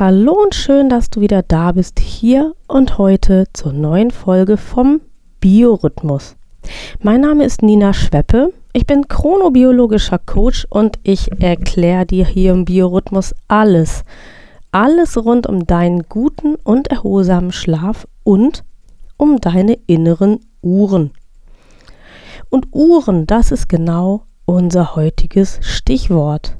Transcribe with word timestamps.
Hallo 0.00 0.32
und 0.32 0.54
schön, 0.54 0.88
dass 0.88 1.10
du 1.10 1.20
wieder 1.20 1.42
da 1.42 1.72
bist, 1.72 2.00
hier 2.00 2.54
und 2.66 2.96
heute 2.96 3.44
zur 3.52 3.74
neuen 3.74 4.10
Folge 4.10 4.56
vom 4.56 5.02
Biorhythmus. 5.40 6.36
Mein 7.02 7.20
Name 7.20 7.44
ist 7.44 7.60
Nina 7.60 7.92
Schweppe, 7.92 8.54
ich 8.72 8.86
bin 8.86 9.08
chronobiologischer 9.08 10.18
Coach 10.18 10.66
und 10.70 10.98
ich 11.02 11.30
erkläre 11.42 12.06
dir 12.06 12.24
hier 12.24 12.52
im 12.52 12.64
Biorhythmus 12.64 13.34
alles. 13.46 14.04
Alles 14.72 15.22
rund 15.22 15.46
um 15.46 15.66
deinen 15.66 16.04
guten 16.08 16.54
und 16.54 16.88
erholsamen 16.88 17.52
Schlaf 17.52 18.08
und 18.24 18.64
um 19.18 19.38
deine 19.38 19.74
inneren 19.86 20.40
Uhren. 20.62 21.10
Und 22.48 22.68
Uhren, 22.72 23.26
das 23.26 23.52
ist 23.52 23.68
genau 23.68 24.22
unser 24.46 24.96
heutiges 24.96 25.58
Stichwort. 25.60 26.56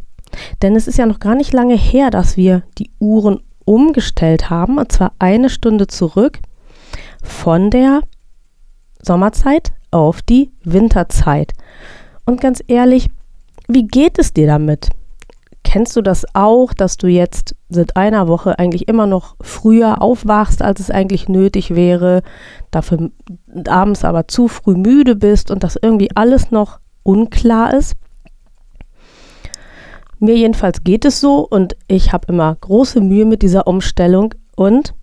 Denn 0.62 0.76
es 0.76 0.86
ist 0.88 0.98
ja 0.98 1.06
noch 1.06 1.20
gar 1.20 1.34
nicht 1.34 1.52
lange 1.52 1.76
her, 1.76 2.10
dass 2.10 2.36
wir 2.36 2.62
die 2.78 2.90
Uhren 2.98 3.40
umgestellt 3.64 4.50
haben, 4.50 4.78
und 4.78 4.92
zwar 4.92 5.12
eine 5.18 5.48
Stunde 5.50 5.86
zurück 5.86 6.38
von 7.22 7.70
der 7.70 8.00
Sommerzeit 9.02 9.72
auf 9.90 10.22
die 10.22 10.50
Winterzeit. 10.64 11.52
Und 12.24 12.40
ganz 12.40 12.62
ehrlich, 12.66 13.10
wie 13.68 13.86
geht 13.86 14.18
es 14.18 14.32
dir 14.32 14.46
damit? 14.46 14.88
Kennst 15.62 15.94
du 15.94 16.02
das 16.02 16.24
auch, 16.34 16.72
dass 16.72 16.96
du 16.96 17.06
jetzt 17.06 17.54
seit 17.68 17.96
einer 17.96 18.26
Woche 18.26 18.58
eigentlich 18.58 18.88
immer 18.88 19.06
noch 19.06 19.36
früher 19.40 20.02
aufwachst, 20.02 20.62
als 20.62 20.80
es 20.80 20.90
eigentlich 20.90 21.28
nötig 21.28 21.74
wäre, 21.74 22.22
dafür 22.70 23.10
abends 23.68 24.04
aber 24.04 24.26
zu 24.26 24.48
früh 24.48 24.74
müde 24.74 25.16
bist 25.16 25.50
und 25.50 25.62
dass 25.62 25.76
irgendwie 25.80 26.10
alles 26.16 26.50
noch 26.50 26.80
unklar 27.02 27.74
ist? 27.74 27.94
Mir 30.20 30.36
jedenfalls 30.36 30.84
geht 30.84 31.06
es 31.06 31.18
so 31.18 31.46
und 31.48 31.76
ich 31.88 32.12
habe 32.12 32.26
immer 32.28 32.54
große 32.54 33.00
Mühe 33.00 33.24
mit 33.24 33.40
dieser 33.40 33.66
Umstellung 33.66 34.34
und 34.54 34.94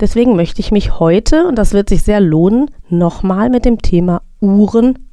deswegen 0.00 0.36
möchte 0.36 0.60
ich 0.60 0.70
mich 0.70 1.00
heute, 1.00 1.46
und 1.46 1.56
das 1.56 1.72
wird 1.72 1.88
sich 1.88 2.02
sehr 2.02 2.20
lohnen, 2.20 2.70
nochmal 2.90 3.48
mit 3.48 3.64
dem 3.64 3.80
Thema 3.80 4.20
Uhren 4.40 5.08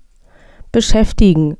beschäftigen. 0.73 1.55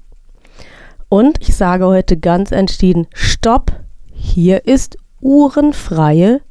Und 1.07 1.41
ich 1.41 1.55
sage 1.55 1.85
heute 1.85 2.17
ganz 2.17 2.51
entschieden, 2.51 3.07
stopp, 3.13 3.71
hier 4.13 4.65
ist 4.65 4.97
uhrenfreie 5.21 6.41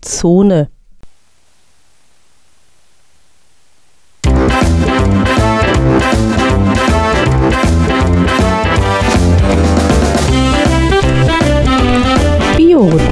Zone. 0.00 0.70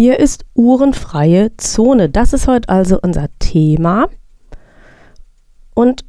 Hier 0.00 0.20
ist 0.20 0.44
uhrenfreie 0.54 1.56
Zone. 1.56 2.08
Das 2.08 2.32
ist 2.32 2.46
heute 2.46 2.68
also 2.68 3.00
unser 3.02 3.26
Thema. 3.40 4.06
Und 5.74 6.04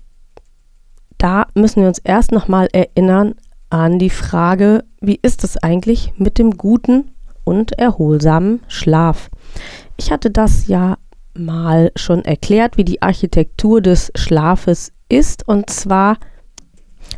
da 1.18 1.48
müssen 1.56 1.82
wir 1.82 1.88
uns 1.88 1.98
erst 1.98 2.32
nochmal 2.32 2.68
erinnern 2.72 3.34
an 3.72 3.98
die 3.98 4.12
Frage, 4.12 4.84
wie 5.02 5.18
ist 5.20 5.44
es 5.44 5.58
eigentlich 5.58 6.14
mit 6.18 6.38
dem 6.38 6.56
guten 6.56 7.16
und 7.46 7.80
erholsamen 7.80 8.60
Schlaf? 8.68 9.32
Ich 9.98 10.12
hatte 10.12 10.30
das 10.30 10.68
ja 10.68 11.00
mal 11.34 11.92
schon 11.96 12.24
erklärt, 12.24 12.78
wie 12.78 12.86
die 12.86 13.02
Architektur 13.02 13.82
des 13.82 14.12
Schlafes 14.14 14.92
ist. 15.10 15.48
Und 15.48 15.68
zwar 15.72 16.18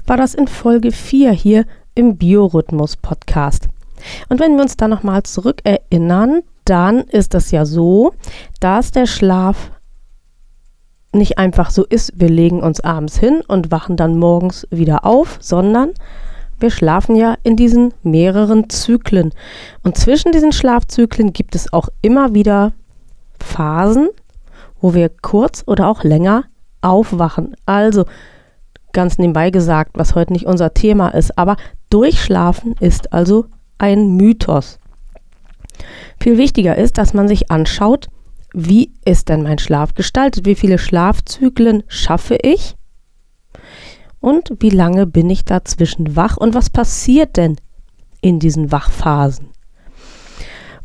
war 0.07 0.15
das 0.15 0.33
in 0.35 0.47
Folge 0.47 0.93
4 0.93 1.33
hier 1.33 1.65
im 1.95 2.15
Biorhythmus-Podcast. 2.15 3.67
Und 4.29 4.39
wenn 4.39 4.55
wir 4.55 4.61
uns 4.61 4.77
da 4.77 4.87
nochmal 4.87 5.23
zurückerinnern, 5.23 6.43
dann 6.65 6.99
ist 7.01 7.33
es 7.35 7.51
ja 7.51 7.65
so, 7.65 8.13
dass 8.59 8.91
der 8.91 9.05
Schlaf 9.05 9.71
nicht 11.13 11.37
einfach 11.37 11.71
so 11.71 11.85
ist, 11.85 12.13
wir 12.15 12.29
legen 12.29 12.61
uns 12.61 12.79
abends 12.79 13.17
hin 13.17 13.41
und 13.47 13.71
wachen 13.71 13.97
dann 13.97 14.17
morgens 14.17 14.67
wieder 14.71 15.05
auf, 15.05 15.37
sondern 15.41 15.91
wir 16.59 16.71
schlafen 16.71 17.15
ja 17.15 17.35
in 17.43 17.55
diesen 17.55 17.93
mehreren 18.03 18.69
Zyklen. 18.69 19.33
Und 19.83 19.97
zwischen 19.97 20.31
diesen 20.31 20.51
Schlafzyklen 20.51 21.33
gibt 21.33 21.55
es 21.55 21.73
auch 21.73 21.89
immer 22.01 22.33
wieder 22.33 22.71
Phasen, 23.39 24.09
wo 24.79 24.93
wir 24.93 25.09
kurz 25.09 25.63
oder 25.65 25.87
auch 25.87 26.03
länger 26.03 26.45
aufwachen. 26.81 27.55
Also 27.65 28.05
ganz 28.93 29.17
nebenbei 29.17 29.49
gesagt, 29.49 29.91
was 29.95 30.15
heute 30.15 30.33
nicht 30.33 30.45
unser 30.45 30.73
Thema 30.73 31.09
ist, 31.09 31.37
aber 31.37 31.57
durchschlafen 31.89 32.75
ist 32.79 33.11
also 33.11 33.45
ein 33.77 34.15
Mythos. 34.15 34.79
Viel 36.21 36.37
wichtiger 36.37 36.77
ist, 36.77 36.99
dass 36.99 37.15
man 37.15 37.27
sich 37.27 37.49
anschaut, 37.49 38.07
wie 38.53 38.93
ist 39.05 39.29
denn 39.29 39.41
mein 39.41 39.57
Schlaf 39.57 39.95
gestaltet? 39.95 40.45
Wie 40.45 40.53
viele 40.53 40.77
Schlafzyklen 40.77 41.81
schaffe 41.87 42.37
ich? 42.43 42.75
Und 44.19 44.53
wie 44.59 44.69
lange 44.69 45.07
bin 45.07 45.31
ich 45.31 45.45
dazwischen 45.45 46.15
wach? 46.15 46.37
Und 46.37 46.53
was 46.53 46.69
passiert 46.69 47.37
denn 47.37 47.55
in 48.21 48.37
diesen 48.37 48.71
Wachphasen? 48.71 49.47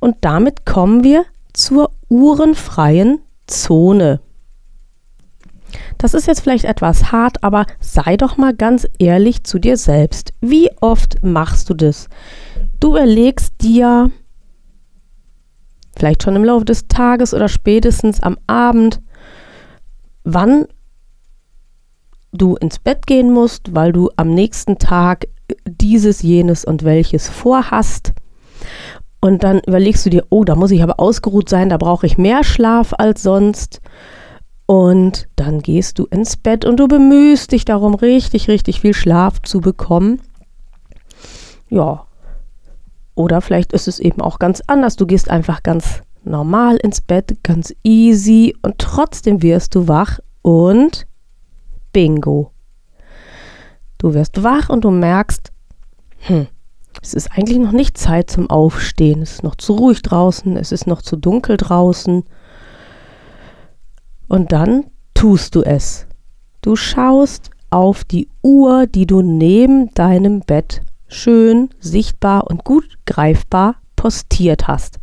Und 0.00 0.16
damit 0.22 0.64
kommen 0.64 1.04
wir 1.04 1.26
zur 1.52 1.90
uhrenfreien 2.08 3.18
Zone. 3.46 4.20
Das 5.98 6.14
ist 6.14 6.26
jetzt 6.26 6.40
vielleicht 6.40 6.64
etwas 6.64 7.12
hart, 7.12 7.44
aber 7.44 7.66
sei 7.78 8.16
doch 8.16 8.38
mal 8.38 8.54
ganz 8.54 8.88
ehrlich 8.98 9.44
zu 9.44 9.58
dir 9.58 9.76
selbst. 9.76 10.32
Wie 10.40 10.70
oft 10.80 11.22
machst 11.22 11.68
du 11.68 11.74
das? 11.74 12.08
Du 12.80 12.96
erlegst 12.96 13.52
dir 13.60 14.10
vielleicht 15.96 16.22
schon 16.22 16.36
im 16.36 16.44
Laufe 16.44 16.64
des 16.64 16.88
Tages 16.88 17.34
oder 17.34 17.48
spätestens 17.48 18.22
am 18.22 18.38
Abend, 18.46 19.00
wann 20.24 20.66
du 22.32 22.56
ins 22.56 22.78
Bett 22.78 23.06
gehen 23.06 23.32
musst, 23.32 23.74
weil 23.74 23.92
du 23.92 24.10
am 24.16 24.34
nächsten 24.34 24.78
Tag 24.78 25.26
dieses, 25.64 26.22
jenes 26.22 26.64
und 26.64 26.84
welches 26.84 27.28
vorhast. 27.28 28.12
Und 29.20 29.42
dann 29.42 29.60
überlegst 29.66 30.04
du 30.06 30.10
dir, 30.10 30.24
oh, 30.28 30.44
da 30.44 30.54
muss 30.54 30.70
ich 30.70 30.82
aber 30.82 31.00
ausgeruht 31.00 31.48
sein, 31.48 31.68
da 31.68 31.78
brauche 31.78 32.06
ich 32.06 32.18
mehr 32.18 32.44
Schlaf 32.44 32.92
als 32.96 33.22
sonst. 33.22 33.80
Und 34.66 35.28
dann 35.36 35.60
gehst 35.60 35.98
du 35.98 36.06
ins 36.06 36.36
Bett 36.36 36.64
und 36.64 36.78
du 36.78 36.88
bemühst 36.88 37.52
dich 37.52 37.64
darum, 37.64 37.94
richtig, 37.94 38.48
richtig 38.48 38.80
viel 38.80 38.94
Schlaf 38.94 39.40
zu 39.42 39.60
bekommen. 39.60 40.20
Ja. 41.68 42.05
Oder 43.16 43.40
vielleicht 43.40 43.72
ist 43.72 43.88
es 43.88 43.98
eben 43.98 44.20
auch 44.20 44.38
ganz 44.38 44.62
anders. 44.68 44.94
Du 44.94 45.06
gehst 45.06 45.30
einfach 45.30 45.64
ganz 45.64 46.02
normal 46.22 46.76
ins 46.76 47.00
Bett, 47.00 47.38
ganz 47.42 47.74
easy 47.82 48.54
und 48.62 48.78
trotzdem 48.78 49.42
wirst 49.42 49.74
du 49.74 49.88
wach 49.88 50.20
und 50.42 51.06
bingo. 51.92 52.52
Du 53.98 54.12
wirst 54.12 54.44
wach 54.44 54.68
und 54.68 54.84
du 54.84 54.90
merkst, 54.90 55.50
hm, 56.18 56.46
es 57.02 57.14
ist 57.14 57.32
eigentlich 57.32 57.58
noch 57.58 57.72
nicht 57.72 57.96
Zeit 57.96 58.30
zum 58.30 58.50
Aufstehen. 58.50 59.22
Es 59.22 59.32
ist 59.32 59.42
noch 59.42 59.54
zu 59.54 59.74
ruhig 59.74 60.02
draußen, 60.02 60.56
es 60.58 60.70
ist 60.70 60.86
noch 60.86 61.00
zu 61.00 61.16
dunkel 61.16 61.56
draußen. 61.56 62.24
Und 64.28 64.52
dann 64.52 64.84
tust 65.14 65.54
du 65.54 65.62
es. 65.62 66.06
Du 66.60 66.76
schaust 66.76 67.50
auf 67.70 68.04
die 68.04 68.28
Uhr, 68.42 68.86
die 68.86 69.06
du 69.06 69.22
neben 69.22 69.92
deinem 69.94 70.40
Bett 70.40 70.82
schön 71.08 71.70
sichtbar 71.80 72.46
und 72.48 72.64
gut 72.64 72.98
greifbar 73.06 73.76
postiert 73.94 74.68
hast. 74.68 74.98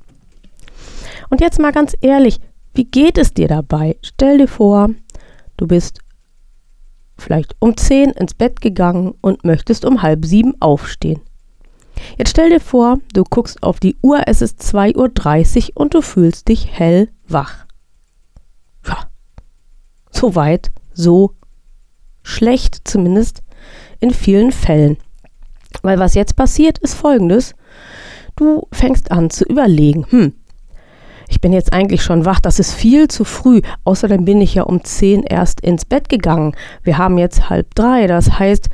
Und 1.29 1.41
jetzt 1.41 1.59
mal 1.59 1.71
ganz 1.71 1.95
ehrlich, 2.01 2.39
wie 2.73 2.85
geht 2.85 3.17
es 3.17 3.33
dir 3.33 3.47
dabei? 3.47 3.97
Stell 4.01 4.37
dir 4.37 4.47
vor, 4.47 4.89
du 5.57 5.67
bist 5.67 5.99
vielleicht 7.17 7.55
um 7.59 7.77
10 7.77 8.11
ins 8.11 8.33
Bett 8.33 8.61
gegangen 8.61 9.13
und 9.21 9.43
möchtest 9.43 9.85
um 9.85 10.01
halb 10.01 10.25
sieben 10.25 10.59
aufstehen. 10.59 11.21
Jetzt 12.17 12.31
stell 12.31 12.49
dir 12.49 12.59
vor, 12.59 12.99
du 13.13 13.23
guckst 13.23 13.61
auf 13.61 13.79
die 13.79 13.95
Uhr, 14.01 14.23
es 14.27 14.41
ist 14.41 14.61
2.30 14.61 15.69
Uhr 15.69 15.71
und 15.75 15.93
du 15.93 16.01
fühlst 16.01 16.47
dich 16.47 16.71
hellwach. 16.71 17.65
wach. 18.83 18.87
Ja, 18.87 19.09
so 20.11 20.35
weit, 20.35 20.71
so 20.93 21.35
schlecht 22.23 22.81
zumindest 22.83 23.43
in 23.99 24.11
vielen 24.11 24.51
Fällen. 24.51 24.97
Weil 25.83 25.99
was 25.99 26.15
jetzt 26.15 26.35
passiert, 26.35 26.79
ist 26.79 26.95
folgendes. 26.95 27.53
Du 28.35 28.67
fängst 28.71 29.11
an 29.11 29.29
zu 29.29 29.45
überlegen, 29.45 30.07
hm, 30.09 30.33
ich 31.29 31.41
bin 31.41 31.53
jetzt 31.53 31.73
eigentlich 31.73 32.03
schon 32.03 32.25
wach, 32.25 32.39
das 32.39 32.59
ist 32.59 32.73
viel 32.73 33.07
zu 33.07 33.23
früh. 33.23 33.61
Außerdem 33.83 34.25
bin 34.25 34.41
ich 34.41 34.55
ja 34.55 34.63
um 34.63 34.83
zehn 34.83 35.23
erst 35.23 35.61
ins 35.61 35.85
Bett 35.85 36.09
gegangen. 36.09 36.55
Wir 36.83 36.97
haben 36.97 37.17
jetzt 37.17 37.49
halb 37.49 37.73
drei, 37.75 38.07
das 38.07 38.39
heißt, 38.39 38.69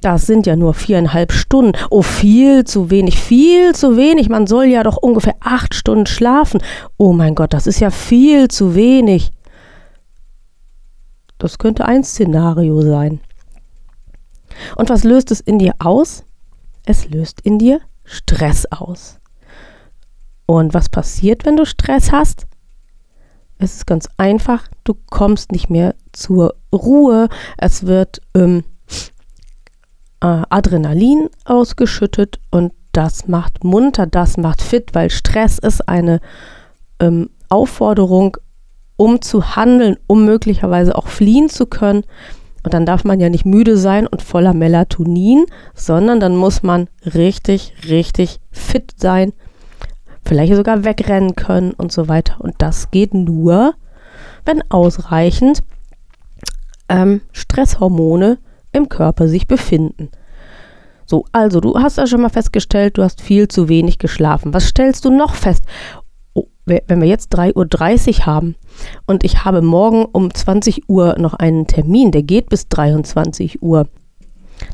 das 0.00 0.26
sind 0.26 0.46
ja 0.46 0.56
nur 0.56 0.74
viereinhalb 0.74 1.32
Stunden. 1.32 1.72
Oh, 1.90 2.02
viel 2.02 2.64
zu 2.64 2.90
wenig, 2.90 3.18
viel 3.18 3.74
zu 3.74 3.96
wenig. 3.96 4.28
Man 4.28 4.46
soll 4.46 4.66
ja 4.66 4.82
doch 4.82 4.96
ungefähr 4.96 5.36
acht 5.40 5.74
Stunden 5.74 6.06
schlafen. 6.06 6.62
Oh 6.96 7.12
mein 7.12 7.34
Gott, 7.34 7.52
das 7.52 7.66
ist 7.66 7.80
ja 7.80 7.90
viel 7.90 8.48
zu 8.48 8.74
wenig. 8.74 9.30
Das 11.38 11.58
könnte 11.58 11.84
ein 11.84 12.04
Szenario 12.04 12.80
sein. 12.82 13.20
Und 14.76 14.90
was 14.90 15.04
löst 15.04 15.30
es 15.30 15.40
in 15.40 15.58
dir 15.58 15.74
aus? 15.78 16.24
Es 16.86 17.08
löst 17.08 17.40
in 17.42 17.58
dir 17.58 17.80
Stress 18.04 18.66
aus. 18.66 19.20
Und 20.46 20.74
was 20.74 20.88
passiert, 20.88 21.44
wenn 21.44 21.56
du 21.56 21.64
Stress 21.64 22.10
hast? 22.10 22.46
Es 23.58 23.76
ist 23.76 23.86
ganz 23.86 24.08
einfach, 24.16 24.68
du 24.84 24.94
kommst 24.94 25.52
nicht 25.52 25.68
mehr 25.70 25.94
zur 26.12 26.54
Ruhe. 26.72 27.28
Es 27.58 27.86
wird 27.86 28.20
ähm, 28.34 28.64
äh, 30.20 30.42
Adrenalin 30.48 31.28
ausgeschüttet 31.44 32.40
und 32.50 32.72
das 32.92 33.28
macht 33.28 33.62
munter, 33.64 34.06
das 34.06 34.36
macht 34.36 34.62
fit, 34.62 34.94
weil 34.94 35.10
Stress 35.10 35.58
ist 35.58 35.88
eine 35.88 36.20
ähm, 36.98 37.30
Aufforderung, 37.48 38.36
um 38.96 39.22
zu 39.22 39.56
handeln, 39.56 39.96
um 40.06 40.24
möglicherweise 40.24 40.96
auch 40.96 41.08
fliehen 41.08 41.48
zu 41.48 41.66
können. 41.66 42.04
Und 42.62 42.74
dann 42.74 42.86
darf 42.86 43.04
man 43.04 43.20
ja 43.20 43.28
nicht 43.30 43.46
müde 43.46 43.76
sein 43.76 44.06
und 44.06 44.22
voller 44.22 44.52
Melatonin, 44.52 45.46
sondern 45.74 46.20
dann 46.20 46.36
muss 46.36 46.62
man 46.62 46.88
richtig, 47.04 47.74
richtig 47.88 48.40
fit 48.50 48.92
sein, 48.96 49.32
vielleicht 50.24 50.54
sogar 50.54 50.84
wegrennen 50.84 51.36
können 51.36 51.72
und 51.72 51.90
so 51.90 52.08
weiter. 52.08 52.36
Und 52.40 52.56
das 52.58 52.90
geht 52.90 53.14
nur, 53.14 53.74
wenn 54.44 54.62
ausreichend 54.70 55.62
ähm, 56.88 57.22
Stresshormone 57.32 58.38
im 58.72 58.88
Körper 58.88 59.28
sich 59.28 59.46
befinden. 59.46 60.10
So, 61.06 61.24
also 61.32 61.60
du 61.60 61.74
hast 61.78 61.96
ja 61.96 62.06
schon 62.06 62.20
mal 62.20 62.28
festgestellt, 62.28 62.98
du 62.98 63.02
hast 63.02 63.20
viel 63.20 63.48
zu 63.48 63.68
wenig 63.68 63.98
geschlafen. 63.98 64.54
Was 64.54 64.68
stellst 64.68 65.04
du 65.04 65.10
noch 65.10 65.34
fest? 65.34 65.64
Oh, 66.34 66.46
wenn 66.66 67.00
wir 67.00 67.08
jetzt 67.08 67.34
3.30 67.34 68.20
Uhr 68.20 68.26
haben 68.26 68.54
und 69.06 69.24
ich 69.24 69.44
habe 69.44 69.62
morgen 69.62 70.04
um 70.04 70.32
20 70.32 70.88
Uhr 70.88 71.16
noch 71.18 71.34
einen 71.34 71.66
Termin, 71.66 72.10
der 72.10 72.22
geht 72.22 72.48
bis 72.48 72.68
23 72.68 73.62
Uhr, 73.62 73.86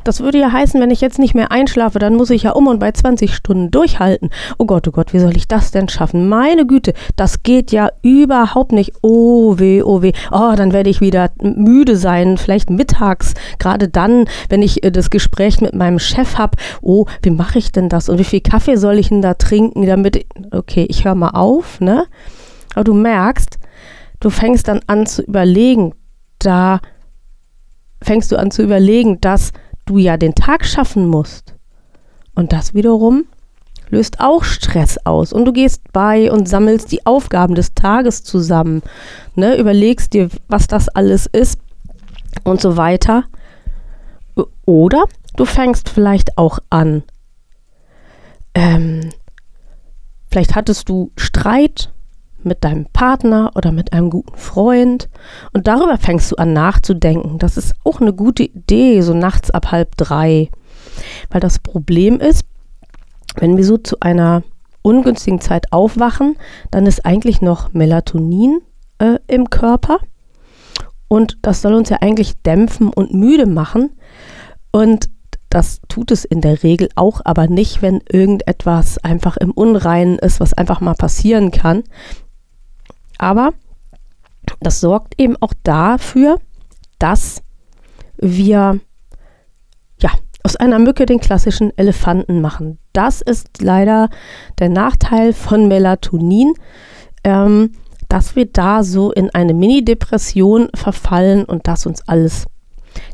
das 0.03 0.21
würde 0.21 0.39
ja 0.39 0.51
heißen, 0.51 0.79
wenn 0.79 0.91
ich 0.91 1.01
jetzt 1.01 1.19
nicht 1.19 1.35
mehr 1.35 1.51
einschlafe, 1.51 1.99
dann 1.99 2.15
muss 2.15 2.29
ich 2.29 2.43
ja 2.43 2.51
um 2.51 2.67
und 2.67 2.79
bei 2.79 2.91
20 2.91 3.33
Stunden 3.33 3.71
durchhalten. 3.71 4.29
Oh 4.57 4.65
Gott, 4.65 4.87
oh 4.87 4.91
Gott, 4.91 5.13
wie 5.13 5.19
soll 5.19 5.35
ich 5.35 5.47
das 5.47 5.71
denn 5.71 5.89
schaffen? 5.89 6.29
Meine 6.29 6.65
Güte, 6.65 6.93
das 7.15 7.43
geht 7.43 7.71
ja 7.71 7.89
überhaupt 8.01 8.71
nicht. 8.71 8.93
Oh 9.01 9.59
weh, 9.59 9.81
oh 9.81 10.01
weh. 10.01 10.13
Oh, 10.31 10.53
dann 10.55 10.73
werde 10.73 10.89
ich 10.89 11.01
wieder 11.01 11.31
müde 11.41 11.95
sein, 11.95 12.37
vielleicht 12.37 12.69
mittags, 12.69 13.33
gerade 13.59 13.87
dann, 13.87 14.25
wenn 14.49 14.61
ich 14.61 14.83
äh, 14.83 14.91
das 14.91 15.09
Gespräch 15.09 15.61
mit 15.61 15.73
meinem 15.73 15.99
Chef 15.99 16.37
habe. 16.37 16.57
Oh, 16.81 17.05
wie 17.21 17.31
mache 17.31 17.59
ich 17.59 17.71
denn 17.71 17.89
das? 17.89 18.09
Und 18.09 18.19
wie 18.19 18.23
viel 18.23 18.41
Kaffee 18.41 18.75
soll 18.75 18.99
ich 18.99 19.09
denn 19.09 19.21
da 19.21 19.33
trinken, 19.33 19.85
damit. 19.85 20.25
Okay, 20.51 20.85
ich 20.89 21.05
höre 21.05 21.15
mal 21.15 21.31
auf, 21.31 21.79
ne? 21.79 22.05
Aber 22.73 22.83
du 22.83 22.93
merkst, 22.93 23.57
du 24.19 24.29
fängst 24.29 24.67
dann 24.67 24.81
an 24.87 25.05
zu 25.05 25.23
überlegen, 25.23 25.93
da 26.39 26.79
fängst 28.01 28.31
du 28.31 28.37
an 28.37 28.51
zu 28.51 28.63
überlegen, 28.63 29.19
dass 29.21 29.51
du 29.85 29.97
ja 29.97 30.17
den 30.17 30.35
Tag 30.35 30.65
schaffen 30.65 31.07
musst. 31.07 31.55
Und 32.35 32.53
das 32.53 32.73
wiederum 32.73 33.25
löst 33.89 34.19
auch 34.19 34.43
Stress 34.43 34.97
aus. 35.05 35.33
Und 35.33 35.45
du 35.45 35.53
gehst 35.53 35.81
bei 35.93 36.31
und 36.31 36.47
sammelst 36.47 36.91
die 36.91 37.05
Aufgaben 37.05 37.55
des 37.55 37.73
Tages 37.73 38.23
zusammen. 38.23 38.81
Ne? 39.35 39.57
Überlegst 39.57 40.13
dir, 40.13 40.29
was 40.47 40.67
das 40.67 40.89
alles 40.89 41.25
ist 41.25 41.59
und 42.43 42.61
so 42.61 42.77
weiter. 42.77 43.23
Oder 44.65 45.05
du 45.35 45.45
fängst 45.45 45.89
vielleicht 45.89 46.37
auch 46.37 46.59
an. 46.69 47.03
Ähm, 48.53 49.09
vielleicht 50.29 50.55
hattest 50.55 50.89
du 50.89 51.11
Streit 51.15 51.91
mit 52.47 52.63
deinem 52.63 52.85
Partner 52.85 53.51
oder 53.55 53.71
mit 53.71 53.93
einem 53.93 54.09
guten 54.09 54.35
Freund. 54.37 55.09
Und 55.53 55.67
darüber 55.67 55.97
fängst 55.97 56.31
du 56.31 56.35
an 56.37 56.53
nachzudenken. 56.53 57.37
Das 57.37 57.57
ist 57.57 57.73
auch 57.83 58.01
eine 58.01 58.13
gute 58.13 58.43
Idee, 58.43 59.01
so 59.01 59.13
nachts 59.13 59.51
ab 59.51 59.71
halb 59.71 59.95
drei. 59.97 60.49
Weil 61.29 61.41
das 61.41 61.59
Problem 61.59 62.19
ist, 62.19 62.45
wenn 63.35 63.57
wir 63.57 63.65
so 63.65 63.77
zu 63.77 63.99
einer 63.99 64.43
ungünstigen 64.81 65.41
Zeit 65.41 65.71
aufwachen, 65.71 66.37
dann 66.71 66.85
ist 66.85 67.05
eigentlich 67.05 67.41
noch 67.41 67.73
Melatonin 67.73 68.61
äh, 68.99 69.19
im 69.27 69.49
Körper. 69.49 69.99
Und 71.07 71.37
das 71.41 71.61
soll 71.61 71.73
uns 71.73 71.89
ja 71.89 71.97
eigentlich 72.01 72.41
dämpfen 72.41 72.89
und 72.89 73.13
müde 73.13 73.45
machen. 73.45 73.91
Und 74.71 75.09
das 75.49 75.79
tut 75.87 76.11
es 76.11 76.25
in 76.25 76.41
der 76.41 76.63
Regel 76.63 76.89
auch, 76.95 77.21
aber 77.23 77.47
nicht, 77.47 77.81
wenn 77.81 78.01
irgendetwas 78.11 78.97
einfach 78.97 79.37
im 79.37 79.51
Unreinen 79.51 80.19
ist, 80.19 80.39
was 80.39 80.53
einfach 80.53 80.81
mal 80.81 80.95
passieren 80.95 81.51
kann. 81.51 81.83
Aber 83.17 83.53
das 84.59 84.79
sorgt 84.79 85.19
eben 85.19 85.35
auch 85.41 85.53
dafür, 85.63 86.39
dass 86.99 87.43
wir 88.17 88.79
ja 90.01 90.09
aus 90.43 90.55
einer 90.55 90.79
Mücke 90.79 91.05
den 91.05 91.19
klassischen 91.19 91.77
Elefanten 91.77 92.41
machen. 92.41 92.79
Das 92.93 93.21
ist 93.21 93.61
leider 93.61 94.09
der 94.59 94.69
Nachteil 94.69 95.33
von 95.33 95.67
Melatonin, 95.67 96.53
ähm, 97.23 97.73
dass 98.09 98.35
wir 98.35 98.45
da 98.45 98.83
so 98.83 99.11
in 99.11 99.29
eine 99.31 99.53
Mini-Depression 99.53 100.69
verfallen 100.73 101.43
und 101.43 101.67
dass 101.67 101.85
uns 101.85 102.07
alles 102.07 102.45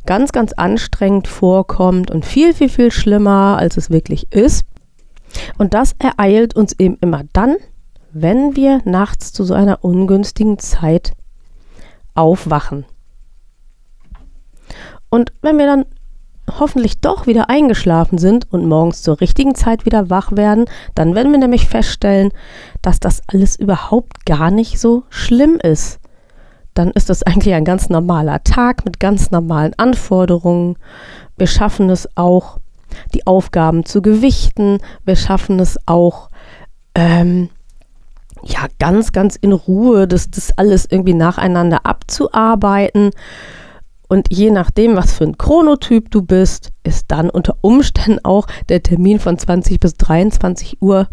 ganz, 0.06 0.32
ganz 0.32 0.54
anstrengend 0.54 1.28
vorkommt 1.28 2.12
und 2.12 2.26
viel, 2.26 2.54
viel, 2.54 2.70
viel 2.70 2.92
schlimmer, 2.92 3.58
als 3.58 3.78
es 3.78 3.90
wirklich 3.90 4.32
ist. 4.32 4.66
Und 5.58 5.74
das 5.74 5.96
ereilt 6.00 6.56
uns 6.56 6.74
eben 6.80 6.98
immer 7.02 7.24
dann, 7.34 7.56
wenn 8.14 8.56
wir 8.56 8.82
nachts 8.86 9.34
zu 9.34 9.44
so 9.44 9.54
einer 9.54 9.84
ungünstigen 9.84 10.60
Zeit 10.60 11.14
aufwachen. 12.14 12.86
Und 15.10 15.34
wenn 15.42 15.58
wir 15.58 15.66
dann 15.66 15.86
hoffentlich 16.60 17.00
doch 17.00 17.28
wieder 17.28 17.50
eingeschlafen 17.50 18.18
sind 18.18 18.52
und 18.52 18.68
morgens 18.68 19.02
zur 19.02 19.22
richtigen 19.22 19.56
Zeit 19.56 19.86
wieder 19.86 20.10
wach 20.10 20.32
werden, 20.32 20.66
dann 20.96 21.16
werden 21.16 21.32
wir 21.32 21.40
nämlich 21.40 21.68
feststellen, 21.68 22.32
dass 22.82 23.00
das 23.00 23.22
alles 23.28 23.56
überhaupt 23.56 24.26
gar 24.26 24.52
nicht 24.52 24.80
so 24.80 25.04
schlimm 25.10 25.60
ist. 25.62 26.00
Dann 26.74 26.92
ist 26.92 27.10
das 27.10 27.24
eigentlich 27.24 27.54
ein 27.54 27.66
ganz 27.66 27.90
normaler 27.90 28.44
Tag 28.44 28.86
mit 28.86 29.00
ganz 29.00 29.32
normalen 29.32 29.74
Anforderungen. 29.78 30.78
Wir 31.38 31.48
schaffen 31.48 31.90
es 31.90 32.10
auch, 32.18 32.60
die 33.14 33.26
Aufgaben 33.26 33.86
zu 33.86 34.02
gewichten. 34.02 34.80
Wir 35.06 35.16
schaffen 35.16 35.60
es 35.60 35.78
auch, 35.88 36.30
ähm, 36.96 37.50
ja, 38.46 38.68
ganz, 38.80 39.12
ganz 39.12 39.36
in 39.36 39.54
Ruhe 39.54 40.08
das, 40.08 40.30
das 40.30 40.58
alles 40.58 40.88
irgendwie 40.90 41.14
nacheinander 41.14 41.86
abzuarbeiten. 41.86 43.12
Und 44.08 44.28
je 44.32 44.52
nachdem, 44.52 44.96
was 44.96 45.14
für 45.14 45.24
ein 45.24 45.38
Chronotyp 45.38 46.12
du 46.12 46.22
bist, 46.22 46.72
ist 46.84 47.06
dann 47.10 47.30
unter 47.30 47.56
Umständen 47.62 48.20
auch 48.24 48.48
der 48.70 48.84
Termin 48.84 49.20
von 49.20 49.38
20 49.38 49.80
bis 49.80 49.96
23 49.96 50.82
Uhr 50.82 51.08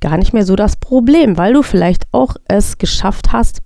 gar 0.00 0.16
nicht 0.16 0.32
mehr 0.32 0.44
so 0.44 0.56
das 0.56 0.76
Problem, 0.76 1.36
weil 1.36 1.52
du 1.52 1.62
vielleicht 1.62 2.06
auch 2.12 2.36
es 2.48 2.78
geschafft 2.78 3.32
hast, 3.32 3.62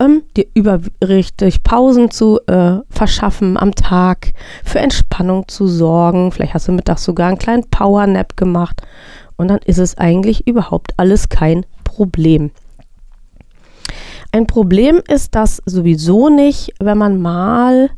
ähm, 0.00 0.22
dir 0.36 0.46
überrichtig 0.54 1.62
Pausen 1.62 2.10
zu 2.10 2.40
äh, 2.46 2.78
verschaffen 2.88 3.56
am 3.56 3.74
Tag, 3.74 4.32
für 4.64 4.80
Entspannung 4.80 5.46
zu 5.48 5.66
sorgen. 5.66 6.32
Vielleicht 6.32 6.54
hast 6.54 6.68
du 6.68 6.72
mittags 6.72 7.04
sogar 7.04 7.28
einen 7.28 7.38
kleinen 7.38 7.68
Powernap 7.68 8.36
gemacht 8.36 8.82
und 9.42 9.48
dann 9.48 9.58
ist 9.64 9.78
es 9.78 9.98
eigentlich 9.98 10.46
überhaupt 10.46 10.98
alles 10.98 11.28
kein 11.28 11.66
Problem. 11.82 12.52
Ein 14.30 14.46
Problem 14.46 15.02
ist 15.08 15.34
das 15.34 15.60
sowieso 15.66 16.28
nicht, 16.28 16.72
wenn 16.78 16.96
man 16.96 17.20
mal 17.20 17.90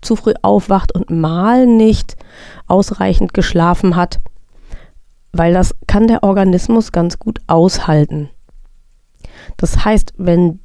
zu 0.00 0.14
früh 0.14 0.34
aufwacht 0.40 0.94
und 0.94 1.10
mal 1.10 1.66
nicht 1.66 2.16
ausreichend 2.68 3.34
geschlafen 3.34 3.96
hat, 3.96 4.20
weil 5.32 5.52
das 5.52 5.74
kann 5.88 6.06
der 6.06 6.22
Organismus 6.22 6.92
ganz 6.92 7.18
gut 7.18 7.40
aushalten. 7.48 8.30
Das 9.56 9.84
heißt, 9.84 10.14
wenn 10.16 10.60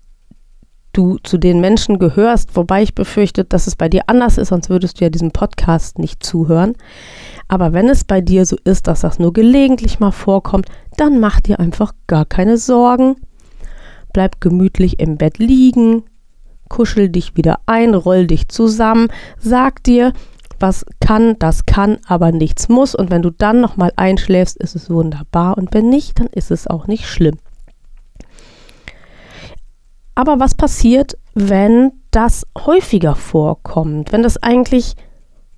du 0.98 1.18
zu 1.24 1.38
den 1.38 1.62
Menschen 1.62 2.00
gehörst, 2.00 2.56
wobei 2.56 2.82
ich 2.82 2.96
befürchte, 2.96 3.44
dass 3.46 3.68
es 3.68 3.76
bei 3.76 3.90
dir 3.90 4.04
anders 4.08 4.38
ist, 4.38 4.50
sonst 4.50 4.70
würdest 4.70 5.00
du 5.00 5.06
ja 5.06 5.10
diesem 5.10 5.32
Podcast 5.32 6.00
nicht 6.00 6.24
zuhören. 6.24 6.76
Aber 7.48 7.74
wenn 7.74 7.88
es 7.88 8.04
bei 8.04 8.22
dir 8.22 8.46
so 8.46 8.58
ist, 8.64 8.88
dass 8.88 9.02
das 9.02 9.20
nur 9.20 9.34
gelegentlich 9.34 10.00
mal 10.00 10.12
vorkommt, 10.12 10.68
dann 10.98 11.20
mach 11.20 11.40
dir 11.40 11.60
einfach 11.60 11.94
gar 12.08 12.26
keine 12.26 12.58
Sorgen. 12.58 13.16
bleib 14.14 14.42
gemütlich 14.42 15.00
im 15.00 15.18
Bett 15.18 15.38
liegen, 15.38 16.04
kuschel 16.70 17.10
dich 17.10 17.38
wieder 17.38 17.60
ein, 17.68 17.94
roll 17.94 18.26
dich 18.26 18.48
zusammen, 18.48 19.10
sag 19.38 19.84
dir, 19.84 20.12
was 20.60 20.86
kann, 21.00 21.36
das 21.38 21.68
kann, 21.68 22.00
aber 22.08 22.32
nichts 22.32 22.68
muss. 22.68 22.96
Und 22.96 23.12
wenn 23.12 23.22
du 23.22 23.30
dann 23.30 23.62
nochmal 23.62 23.92
einschläfst, 23.96 24.58
ist 24.58 24.76
es 24.76 24.90
wunderbar. 24.90 25.58
Und 25.58 25.74
wenn 25.74 25.90
nicht, 25.90 26.20
dann 26.20 26.28
ist 26.28 26.50
es 26.50 26.66
auch 26.66 26.88
nicht 26.88 27.06
schlimm. 27.06 27.38
Aber 30.18 30.40
was 30.40 30.56
passiert, 30.56 31.16
wenn 31.36 31.92
das 32.10 32.48
häufiger 32.58 33.14
vorkommt? 33.14 34.12
Wenn 34.12 34.24
das 34.24 34.42
eigentlich, 34.42 34.96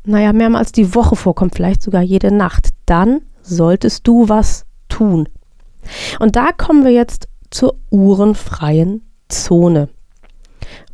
naja, 0.04 0.34
mehrmals 0.34 0.74
die 0.74 0.94
Woche 0.96 1.16
vorkommt, 1.16 1.56
vielleicht 1.56 1.82
sogar 1.82 2.01
jede 2.01 2.30
Nacht, 2.30 2.72
dann 2.86 3.22
solltest 3.42 4.06
du 4.06 4.28
was 4.28 4.66
tun. 4.89 5.30
Und 6.20 6.36
da 6.36 6.51
kommen 6.51 6.84
wir 6.84 6.92
jetzt 6.92 7.30
zur 7.51 7.75
uhrenfreien 7.89 9.01
Zone. 9.30 9.88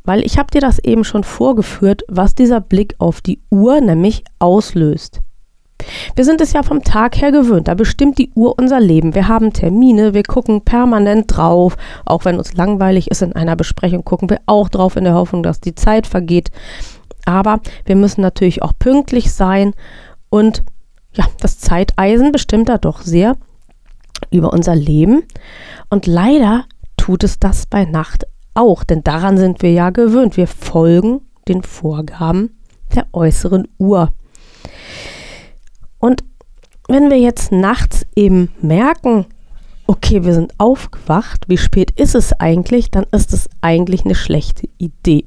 Weil 0.03 0.23
ich 0.23 0.37
habe 0.37 0.51
dir 0.51 0.61
das 0.61 0.77
eben 0.77 1.03
schon 1.03 1.23
vorgeführt, 1.23 2.03
was 2.07 2.35
dieser 2.35 2.61
Blick 2.61 2.93
auf 2.99 3.19
die 3.19 3.41
Uhr 3.49 3.81
nämlich 3.81 4.25
auslöst. 4.37 5.21
Wir 6.15 6.25
sind 6.25 6.41
es 6.41 6.53
ja 6.53 6.63
vom 6.63 6.83
Tag 6.83 7.21
her 7.21 7.31
gewöhnt, 7.31 7.67
da 7.67 7.73
bestimmt 7.73 8.17
die 8.17 8.31
Uhr 8.35 8.57
unser 8.57 8.79
Leben. 8.79 9.15
Wir 9.15 9.27
haben 9.27 9.53
Termine, 9.53 10.13
wir 10.13 10.23
gucken 10.23 10.61
permanent 10.61 11.35
drauf, 11.35 11.77
auch 12.05 12.25
wenn 12.25 12.37
uns 12.37 12.53
langweilig 12.53 13.11
ist 13.11 13.21
in 13.21 13.33
einer 13.33 13.55
Besprechung, 13.55 14.03
gucken 14.03 14.29
wir 14.29 14.39
auch 14.45 14.69
drauf 14.69 14.95
in 14.95 15.03
der 15.03 15.13
Hoffnung, 15.13 15.43
dass 15.43 15.59
die 15.59 15.75
Zeit 15.75 16.07
vergeht. 16.07 16.51
Aber 17.25 17.59
wir 17.85 17.95
müssen 17.95 18.21
natürlich 18.21 18.61
auch 18.61 18.73
pünktlich 18.77 19.33
sein 19.33 19.73
und 20.29 20.63
ja, 21.13 21.25
das 21.39 21.59
Zeiteisen 21.59 22.31
bestimmt 22.31 22.69
da 22.69 22.77
doch 22.77 23.01
sehr 23.01 23.35
über 24.31 24.53
unser 24.53 24.75
Leben. 24.75 25.23
Und 25.89 26.07
leider 26.07 26.65
tut 26.97 27.23
es 27.23 27.39
das 27.39 27.65
bei 27.65 27.85
Nacht 27.85 28.25
auch, 28.53 28.83
denn 28.83 29.03
daran 29.03 29.37
sind 29.37 29.61
wir 29.61 29.71
ja 29.71 29.89
gewöhnt. 29.89 30.37
Wir 30.37 30.47
folgen 30.47 31.21
den 31.47 31.63
Vorgaben 31.63 32.57
der 32.95 33.07
äußeren 33.13 33.67
Uhr. 33.77 34.13
Und 35.99 36.23
wenn 36.87 37.09
wir 37.09 37.19
jetzt 37.19 37.51
nachts 37.51 38.05
eben 38.15 38.49
merken, 38.61 39.25
okay, 39.87 40.23
wir 40.23 40.33
sind 40.33 40.53
aufgewacht, 40.57 41.45
wie 41.47 41.57
spät 41.57 41.91
ist 41.99 42.15
es 42.15 42.33
eigentlich, 42.33 42.91
dann 42.91 43.05
ist 43.11 43.33
es 43.33 43.49
eigentlich 43.61 44.05
eine 44.05 44.15
schlechte 44.15 44.67
Idee. 44.77 45.25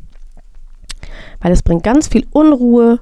Weil 1.40 1.52
es 1.52 1.62
bringt 1.62 1.84
ganz 1.84 2.08
viel 2.08 2.26
Unruhe 2.30 3.00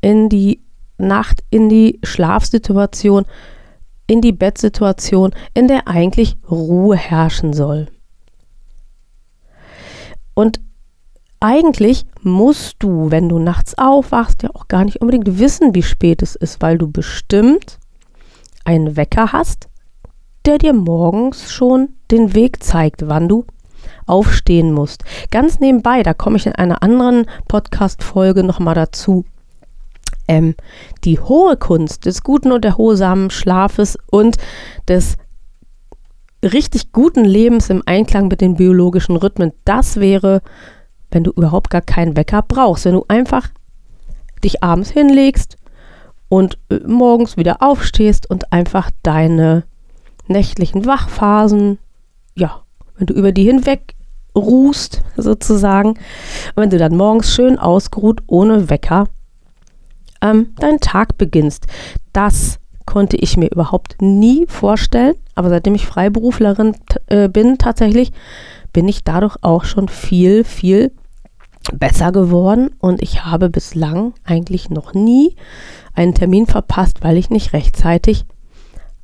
in 0.00 0.28
die 0.28 0.60
Nacht, 0.98 1.42
in 1.50 1.68
die 1.68 1.98
Schlafsituation, 2.02 3.24
in 4.06 4.20
die 4.20 4.32
Bettsituation, 4.32 5.34
in 5.54 5.68
der 5.68 5.88
eigentlich 5.88 6.36
Ruhe 6.50 6.96
herrschen 6.96 7.52
soll. 7.52 7.88
Und 10.34 10.60
eigentlich 11.46 12.06
musst 12.22 12.76
du, 12.80 13.12
wenn 13.12 13.28
du 13.28 13.38
nachts 13.38 13.78
aufwachst, 13.78 14.42
ja 14.42 14.50
auch 14.52 14.66
gar 14.66 14.84
nicht 14.84 15.00
unbedingt 15.00 15.38
wissen, 15.38 15.76
wie 15.76 15.82
spät 15.84 16.20
es 16.20 16.34
ist, 16.34 16.60
weil 16.60 16.76
du 16.76 16.90
bestimmt 16.90 17.78
einen 18.64 18.96
Wecker 18.96 19.32
hast, 19.32 19.68
der 20.44 20.58
dir 20.58 20.72
morgens 20.72 21.52
schon 21.52 21.90
den 22.10 22.34
Weg 22.34 22.64
zeigt, 22.64 23.06
wann 23.06 23.28
du 23.28 23.44
aufstehen 24.06 24.72
musst. 24.72 25.04
Ganz 25.30 25.60
nebenbei, 25.60 26.02
da 26.02 26.14
komme 26.14 26.36
ich 26.36 26.46
in 26.46 26.56
einer 26.56 26.82
anderen 26.82 27.26
Podcast-Folge 27.46 28.42
nochmal 28.42 28.74
dazu. 28.74 29.24
Ähm, 30.26 30.56
die 31.04 31.20
hohe 31.20 31.56
Kunst 31.56 32.06
des 32.06 32.24
guten 32.24 32.50
und 32.50 32.64
erholsamen 32.64 33.30
Schlafes 33.30 33.96
und 34.10 34.36
des 34.88 35.16
richtig 36.42 36.90
guten 36.90 37.24
Lebens 37.24 37.70
im 37.70 37.84
Einklang 37.86 38.26
mit 38.26 38.40
den 38.40 38.56
biologischen 38.56 39.16
Rhythmen, 39.16 39.52
das 39.64 40.00
wäre, 40.00 40.42
wenn 41.10 41.24
du 41.24 41.30
überhaupt 41.32 41.70
gar 41.70 41.80
keinen 41.80 42.16
Wecker 42.16 42.42
brauchst, 42.42 42.84
wenn 42.84 42.94
du 42.94 43.04
einfach 43.08 43.48
dich 44.44 44.62
abends 44.62 44.90
hinlegst 44.90 45.56
und 46.28 46.58
äh, 46.70 46.80
morgens 46.86 47.36
wieder 47.36 47.62
aufstehst 47.62 48.28
und 48.28 48.52
einfach 48.52 48.90
deine 49.02 49.64
nächtlichen 50.28 50.86
Wachphasen, 50.86 51.78
ja, 52.34 52.62
wenn 52.96 53.06
du 53.06 53.14
über 53.14 53.32
die 53.32 53.44
hinweg 53.44 53.94
ruhst 54.34 55.02
sozusagen, 55.16 55.90
und 55.90 56.56
wenn 56.56 56.70
du 56.70 56.78
dann 56.78 56.96
morgens 56.96 57.34
schön 57.34 57.58
ausgeruht 57.58 58.22
ohne 58.26 58.68
Wecker 58.68 59.08
ähm, 60.22 60.54
deinen 60.58 60.80
Tag 60.80 61.16
beginnst. 61.18 61.66
Das 62.12 62.58
konnte 62.86 63.16
ich 63.16 63.36
mir 63.36 63.50
überhaupt 63.50 63.96
nie 64.00 64.46
vorstellen. 64.46 65.14
Aber 65.34 65.50
seitdem 65.50 65.74
ich 65.74 65.86
Freiberuflerin 65.86 66.76
äh, 67.06 67.28
bin, 67.28 67.58
tatsächlich, 67.58 68.12
bin 68.76 68.88
ich 68.88 69.04
dadurch 69.04 69.38
auch 69.40 69.64
schon 69.64 69.88
viel, 69.88 70.44
viel 70.44 70.92
besser 71.72 72.12
geworden. 72.12 72.68
Und 72.78 73.00
ich 73.02 73.24
habe 73.24 73.48
bislang 73.48 74.12
eigentlich 74.22 74.68
noch 74.68 74.92
nie 74.92 75.34
einen 75.94 76.12
Termin 76.12 76.44
verpasst, 76.44 76.98
weil 77.00 77.16
ich 77.16 77.30
nicht 77.30 77.54
rechtzeitig 77.54 78.26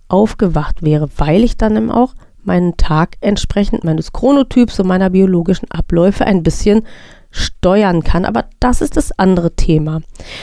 aufgewacht 0.09 0.83
wäre, 0.83 1.09
weil 1.17 1.43
ich 1.43 1.57
dann 1.57 1.75
eben 1.79 1.91
auch 1.91 2.13
meinen 2.45 2.77
Tag 2.77 3.17
entsprechend 3.23 3.83
meines 3.83 4.13
Chronotyps 4.13 4.79
und 4.79 4.89
meiner 4.89 5.09
biologischen 5.09 5.71
Abläufe 5.71 6.27
ein 6.27 6.43
bisschen 6.43 6.83
steuern 7.31 8.05
kann. 8.05 8.27
Aber 8.27 8.45
das 8.61 8.83
ist 8.83 8.99
das 8.99 9.19
andere 9.19 9.57
Thema. 9.57 10.03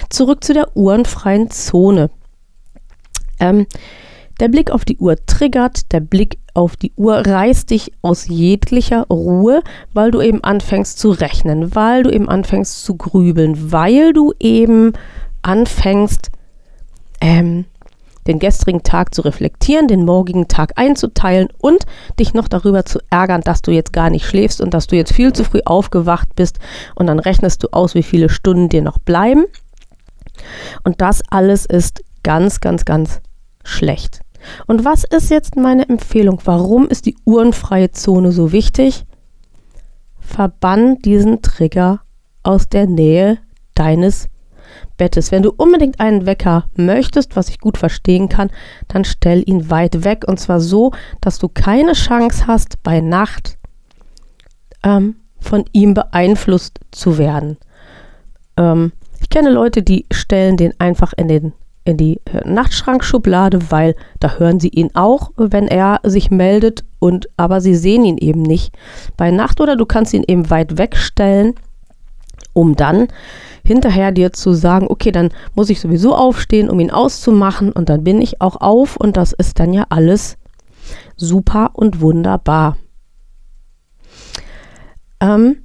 Zurück 0.10 0.44
zu 0.44 0.56
der 0.56 0.76
uhrenfreien 0.76 1.52
Zone. 1.52 2.10
Ähm, 3.40 3.68
der 4.40 4.48
Blick 4.48 4.72
auf 4.72 4.86
die 4.86 4.98
Uhr 4.98 5.18
triggert, 5.28 5.92
der 5.92 6.00
Blick 6.00 6.40
auf 6.60 6.76
die 6.76 6.92
Uhr 6.98 7.26
reißt 7.26 7.70
dich 7.70 7.94
aus 8.02 8.28
jeglicher 8.28 9.08
Ruhe, 9.10 9.64
weil 9.94 10.12
du 10.12 10.22
eben 10.22 10.44
anfängst 10.44 11.00
zu 11.00 11.12
rechnen, 11.12 11.74
weil 11.74 12.04
du 12.04 12.10
eben 12.10 12.28
anfängst 12.28 12.84
zu 12.84 12.98
grübeln, 12.98 13.72
weil 13.72 14.12
du 14.12 14.34
eben 14.42 14.92
anfängst, 15.42 16.32
ähm, 17.22 17.64
den 18.28 18.40
gestrigen 18.40 18.84
Tag 18.84 19.16
zu 19.16 19.22
reflektieren, 19.22 19.88
den 19.88 20.04
morgigen 20.04 20.50
Tag 20.50 20.74
einzuteilen 20.76 21.48
und 21.60 21.86
dich 22.20 22.34
noch 22.34 22.50
darüber 22.50 22.84
zu 22.84 23.00
ärgern, 23.10 23.40
dass 23.40 23.62
du 23.62 23.72
jetzt 23.72 23.94
gar 23.94 24.10
nicht 24.10 24.26
schläfst 24.26 24.60
und 24.60 24.74
dass 24.74 24.88
du 24.88 24.98
jetzt 24.98 25.14
viel 25.14 25.32
zu 25.32 25.46
früh 25.46 25.62
aufgewacht 25.64 26.36
bist 26.36 26.60
und 26.96 27.08
dann 27.08 27.20
rechnest 27.20 27.64
du 27.64 27.70
aus, 27.72 27.96
wie 27.96 28.04
viele 28.04 28.28
Stunden 28.28 28.68
dir 28.68 28.82
noch 28.82 29.00
bleiben. 29.00 29.46
Und 30.84 31.00
das 31.00 31.24
alles 31.30 31.66
ist 31.66 32.04
ganz, 32.22 32.60
ganz, 32.60 32.84
ganz 32.84 33.22
schlecht. 33.64 34.20
Und 34.68 34.86
was 34.86 35.04
ist 35.04 35.30
jetzt 35.30 35.56
meine 35.56 35.88
Empfehlung? 35.88 36.42
Warum 36.46 36.88
ist 36.88 37.06
die 37.06 37.18
uhrenfreie 37.26 37.92
Zone 37.92 38.32
so 38.32 38.52
wichtig? 38.52 39.06
Verbann 40.20 41.00
diesen 41.00 41.42
Trigger 41.42 42.02
aus 42.44 42.70
der 42.70 42.88
Nähe 42.88 43.40
deines 43.76 44.30
Bettes. 44.98 45.32
Wenn 45.32 45.44
du 45.44 45.52
unbedingt 45.56 46.00
einen 46.00 46.26
Wecker 46.26 46.70
möchtest, 46.76 47.36
was 47.36 47.50
ich 47.50 47.60
gut 47.60 47.78
verstehen 47.78 48.30
kann, 48.30 48.52
dann 48.88 49.06
stell 49.06 49.44
ihn 49.46 49.70
weit 49.70 50.04
weg 50.04 50.26
und 50.28 50.40
zwar 50.40 50.60
so, 50.60 50.92
dass 51.22 51.40
du 51.40 51.48
keine 51.48 51.94
Chance 51.94 52.48
hast, 52.48 52.84
bei 52.84 53.02
Nacht 53.02 53.58
ähm, 54.84 55.16
von 55.40 55.66
ihm 55.72 55.94
beeinflusst 55.94 56.80
zu 56.92 57.18
werden. 57.18 57.58
Ähm, 58.58 58.92
ich 59.22 59.30
kenne 59.30 59.50
Leute, 59.50 59.82
die 59.82 60.06
stellen 60.12 60.58
den 60.58 60.74
einfach 60.80 61.14
in 61.18 61.28
den 61.28 61.54
in 61.90 61.98
die 61.98 62.22
äh, 62.26 62.48
Nachtschrankschublade, 62.48 63.72
weil 63.72 63.96
da 64.20 64.38
hören 64.38 64.60
sie 64.60 64.70
ihn 64.70 64.92
auch, 64.94 65.32
wenn 65.36 65.68
er 65.68 66.00
sich 66.04 66.32
meldet 66.32 66.84
und 67.00 67.30
aber 67.38 67.62
sie 67.62 67.76
sehen 67.76 68.06
ihn 68.06 68.18
eben 68.18 68.42
nicht 68.42 68.74
bei 69.18 69.32
Nacht 69.32 69.60
oder 69.62 69.76
du 69.76 69.86
kannst 69.86 70.14
ihn 70.14 70.24
eben 70.28 70.50
weit 70.50 70.78
wegstellen, 70.78 71.56
um 72.54 72.76
dann 72.76 73.08
hinterher 73.64 74.12
dir 74.12 74.34
zu 74.34 74.54
sagen, 74.54 74.88
okay, 74.90 75.12
dann 75.12 75.30
muss 75.56 75.70
ich 75.70 75.80
sowieso 75.80 76.16
aufstehen, 76.16 76.70
um 76.70 76.80
ihn 76.80 76.92
auszumachen 76.92 77.72
und 77.72 77.90
dann 77.90 78.04
bin 78.04 78.22
ich 78.22 78.42
auch 78.42 78.62
auf 78.62 78.96
und 78.96 79.18
das 79.18 79.34
ist 79.34 79.60
dann 79.60 79.74
ja 79.74 79.86
alles 79.90 80.38
super 81.16 81.72
und 81.74 82.02
wunderbar. 82.02 82.78
Ähm, 85.22 85.64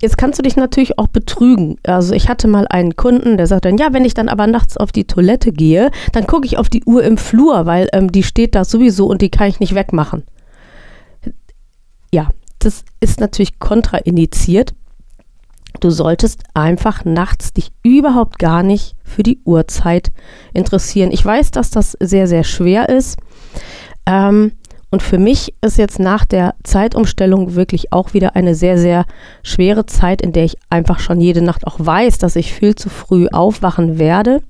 Jetzt 0.00 0.16
kannst 0.16 0.38
du 0.38 0.42
dich 0.42 0.56
natürlich 0.56 0.98
auch 0.98 1.08
betrügen. 1.08 1.76
Also 1.82 2.14
ich 2.14 2.28
hatte 2.28 2.46
mal 2.46 2.68
einen 2.68 2.94
Kunden, 2.94 3.36
der 3.36 3.48
sagt 3.48 3.64
dann, 3.64 3.78
ja, 3.78 3.92
wenn 3.92 4.04
ich 4.04 4.14
dann 4.14 4.28
aber 4.28 4.46
nachts 4.46 4.76
auf 4.76 4.92
die 4.92 5.06
Toilette 5.06 5.52
gehe, 5.52 5.90
dann 6.12 6.26
gucke 6.26 6.46
ich 6.46 6.56
auf 6.56 6.68
die 6.68 6.84
Uhr 6.84 7.02
im 7.02 7.18
Flur, 7.18 7.66
weil 7.66 7.88
ähm, 7.92 8.12
die 8.12 8.22
steht 8.22 8.54
da 8.54 8.64
sowieso 8.64 9.06
und 9.06 9.22
die 9.22 9.30
kann 9.30 9.48
ich 9.48 9.58
nicht 9.58 9.74
wegmachen. 9.74 10.22
Ja, 12.12 12.28
das 12.60 12.84
ist 13.00 13.20
natürlich 13.20 13.58
kontraindiziert. 13.58 14.74
Du 15.80 15.90
solltest 15.90 16.42
einfach 16.54 17.04
nachts 17.04 17.52
dich 17.52 17.70
überhaupt 17.82 18.38
gar 18.38 18.62
nicht 18.62 18.94
für 19.04 19.22
die 19.22 19.40
Uhrzeit 19.44 20.10
interessieren. 20.54 21.10
Ich 21.12 21.24
weiß, 21.24 21.50
dass 21.50 21.70
das 21.70 21.96
sehr, 22.00 22.26
sehr 22.26 22.44
schwer 22.44 22.88
ist. 22.88 23.18
Ähm, 24.06 24.52
und 24.90 25.02
für 25.02 25.18
mich 25.18 25.54
ist 25.60 25.76
jetzt 25.76 25.98
nach 25.98 26.24
der 26.24 26.54
Zeitumstellung 26.62 27.54
wirklich 27.54 27.92
auch 27.92 28.14
wieder 28.14 28.36
eine 28.36 28.54
sehr, 28.54 28.78
sehr 28.78 29.04
schwere 29.42 29.84
Zeit, 29.84 30.22
in 30.22 30.32
der 30.32 30.44
ich 30.44 30.56
einfach 30.70 30.98
schon 30.98 31.20
jede 31.20 31.42
Nacht 31.42 31.66
auch 31.66 31.76
weiß, 31.78 32.18
dass 32.18 32.36
ich 32.36 32.54
viel 32.54 32.74
zu 32.74 32.88
früh 32.88 33.28
aufwachen 33.28 33.98
werde. 33.98 34.42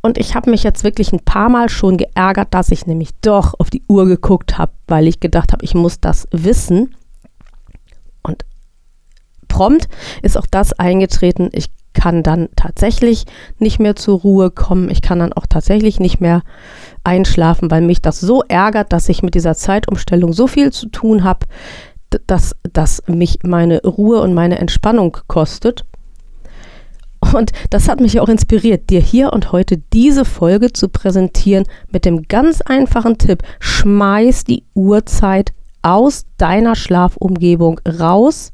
Und 0.00 0.18
ich 0.18 0.34
habe 0.34 0.50
mich 0.50 0.64
jetzt 0.64 0.84
wirklich 0.84 1.12
ein 1.12 1.24
paar 1.24 1.48
Mal 1.48 1.68
schon 1.68 1.98
geärgert, 1.98 2.48
dass 2.52 2.70
ich 2.70 2.86
nämlich 2.86 3.10
doch 3.20 3.54
auf 3.58 3.70
die 3.70 3.82
Uhr 3.88 4.06
geguckt 4.06 4.58
habe, 4.58 4.72
weil 4.86 5.06
ich 5.06 5.20
gedacht 5.20 5.52
habe, 5.52 5.64
ich 5.64 5.74
muss 5.74 6.00
das 6.00 6.26
wissen. 6.32 6.94
Und 8.22 8.44
prompt 9.46 9.88
ist 10.22 10.36
auch 10.36 10.46
das 10.50 10.72
eingetreten. 10.72 11.48
Ich 11.52 11.70
kann 11.98 12.22
dann 12.22 12.48
tatsächlich 12.54 13.24
nicht 13.58 13.80
mehr 13.80 13.96
zur 13.96 14.20
Ruhe 14.20 14.52
kommen. 14.52 14.88
Ich 14.88 15.02
kann 15.02 15.18
dann 15.18 15.32
auch 15.32 15.46
tatsächlich 15.46 15.98
nicht 15.98 16.20
mehr 16.20 16.42
einschlafen, 17.02 17.72
weil 17.72 17.80
mich 17.80 18.00
das 18.00 18.20
so 18.20 18.44
ärgert, 18.46 18.92
dass 18.92 19.08
ich 19.08 19.24
mit 19.24 19.34
dieser 19.34 19.56
Zeitumstellung 19.56 20.32
so 20.32 20.46
viel 20.46 20.72
zu 20.72 20.88
tun 20.90 21.24
habe, 21.24 21.46
dass 22.28 22.54
das 22.72 23.02
mich 23.08 23.40
meine 23.42 23.82
Ruhe 23.82 24.20
und 24.20 24.32
meine 24.32 24.60
Entspannung 24.60 25.16
kostet. 25.26 25.84
Und 27.34 27.50
das 27.70 27.88
hat 27.88 28.00
mich 28.00 28.20
auch 28.20 28.28
inspiriert, 28.28 28.90
dir 28.90 29.00
hier 29.00 29.32
und 29.32 29.50
heute 29.50 29.78
diese 29.92 30.24
Folge 30.24 30.72
zu 30.72 30.88
präsentieren 30.88 31.64
mit 31.90 32.04
dem 32.04 32.28
ganz 32.28 32.60
einfachen 32.60 33.18
Tipp, 33.18 33.42
schmeiß 33.58 34.44
die 34.44 34.62
Uhrzeit 34.74 35.52
aus 35.82 36.26
deiner 36.36 36.76
Schlafumgebung 36.76 37.80
raus. 37.98 38.52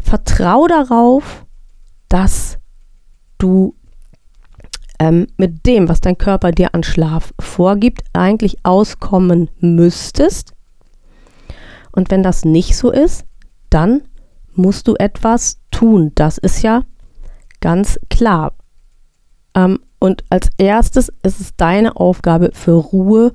Vertrau 0.00 0.66
darauf, 0.66 1.44
dass 2.12 2.58
du 3.38 3.74
ähm, 4.98 5.28
mit 5.38 5.64
dem, 5.64 5.88
was 5.88 6.02
dein 6.02 6.18
Körper 6.18 6.52
dir 6.52 6.74
an 6.74 6.82
Schlaf 6.82 7.32
vorgibt, 7.40 8.02
eigentlich 8.12 8.58
auskommen 8.64 9.48
müsstest. 9.60 10.52
Und 11.90 12.10
wenn 12.10 12.22
das 12.22 12.44
nicht 12.44 12.76
so 12.76 12.90
ist, 12.90 13.24
dann 13.70 14.02
musst 14.54 14.88
du 14.88 14.94
etwas 14.96 15.58
tun. 15.70 16.12
Das 16.14 16.36
ist 16.36 16.60
ja 16.60 16.82
ganz 17.60 17.98
klar. 18.10 18.52
Ähm, 19.54 19.80
und 19.98 20.22
als 20.28 20.50
erstes 20.58 21.10
ist 21.22 21.40
es 21.40 21.56
deine 21.56 21.96
Aufgabe, 21.96 22.50
für 22.52 22.72
Ruhe 22.72 23.32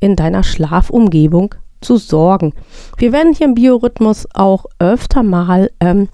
in 0.00 0.16
deiner 0.16 0.42
Schlafumgebung 0.42 1.54
zu 1.80 1.96
sorgen. 1.96 2.52
Wir 2.98 3.12
werden 3.12 3.32
hier 3.32 3.46
im 3.46 3.54
Biorhythmus 3.54 4.26
auch 4.34 4.66
öfter 4.78 5.22
mal 5.22 5.70
ähm, 5.80 6.10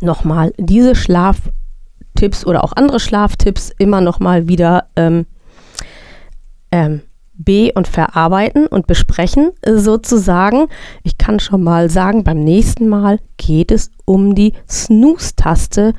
nochmal 0.00 0.52
diese 0.58 0.94
Schlaftipps 0.94 2.46
oder 2.46 2.64
auch 2.64 2.72
andere 2.74 3.00
Schlaftipps 3.00 3.72
immer 3.78 4.00
nochmal 4.00 4.48
wieder 4.48 4.86
ähm, 4.96 5.26
ähm, 6.70 7.02
be- 7.34 7.72
und 7.74 7.88
verarbeiten 7.88 8.66
und 8.66 8.86
besprechen 8.86 9.52
sozusagen. 9.66 10.66
Ich 11.02 11.18
kann 11.18 11.40
schon 11.40 11.62
mal 11.62 11.90
sagen, 11.90 12.24
beim 12.24 12.42
nächsten 12.42 12.88
Mal 12.88 13.18
geht 13.36 13.70
es 13.70 13.90
um 14.04 14.34
die 14.34 14.52
Snooze-Taste 14.68 15.94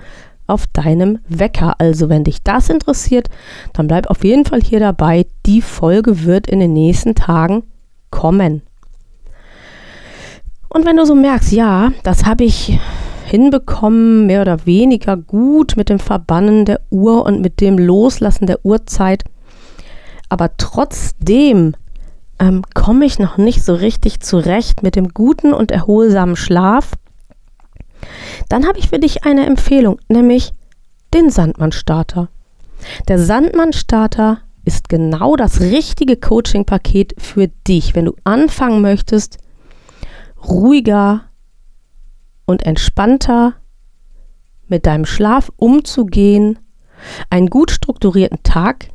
auf 0.48 0.68
deinem 0.68 1.20
Wecker. 1.28 1.76
Also 1.80 2.10
wenn 2.10 2.24
dich 2.24 2.44
das 2.44 2.70
interessiert, 2.70 3.30
dann 3.74 3.88
bleib 3.88 4.08
auf 4.08 4.24
jeden 4.24 4.46
Fall 4.46 4.62
hier 4.62 4.80
dabei. 4.80 5.26
Die 5.46 5.62
Folge 5.62 6.24
wird 6.24 6.48
in 6.48 6.60
den 6.60 6.74
nächsten 6.74 7.16
Tagen 7.16 7.64
kommen. 8.12 8.62
Und 10.70 10.86
wenn 10.86 10.98
du 10.98 11.06
so 11.06 11.16
merkst, 11.16 11.52
ja, 11.52 11.92
das 12.04 12.26
habe 12.26 12.44
ich 12.44 12.80
hinbekommen, 13.26 14.28
mehr 14.28 14.42
oder 14.42 14.66
weniger 14.66 15.18
gut 15.18 15.76
mit 15.78 15.90
dem 15.90 16.00
Verbannen 16.00 16.66
der 16.66 16.82
Uhr 16.90 17.26
und 17.26 17.42
mit 17.42 17.60
dem 17.62 17.78
Loslassen 17.78 18.48
der 18.48 18.64
Uhrzeit, 18.64 19.24
aber 20.30 20.58
trotzdem 20.58 21.76
ähm, 22.40 22.64
komme 22.74 23.06
ich 23.06 23.20
noch 23.20 23.38
nicht 23.38 23.64
so 23.64 23.74
richtig 23.74 24.20
zurecht 24.20 24.84
mit 24.84 24.96
dem 24.96 25.10
guten 25.10 25.54
und 25.54 25.72
erholsamen 25.72 26.36
Schlaf, 26.36 26.92
dann 28.50 28.68
habe 28.68 28.80
ich 28.80 28.90
für 28.90 29.00
dich 29.00 29.24
eine 29.24 29.46
Empfehlung, 29.46 30.00
nämlich 30.08 30.54
den 31.14 31.30
Sandmann-Starter. 31.30 32.30
Der 33.08 33.20
Sandmann-Starter 33.20 34.40
ist 34.64 34.90
genau 34.90 35.36
das 35.36 35.62
richtige 35.62 36.18
Coaching-Paket 36.18 37.16
für 37.18 37.48
dich, 37.68 37.96
wenn 37.96 38.06
du 38.06 38.16
anfangen 38.24 38.82
möchtest, 38.82 39.38
ruhiger 40.48 41.22
und 42.46 42.66
entspannter 42.66 43.56
mit 44.68 44.86
deinem 44.86 45.06
Schlaf 45.06 45.52
umzugehen, 45.58 46.60
einen 47.30 47.48
gut 47.48 47.72
strukturierten 47.72 48.44
Tag 48.44 48.90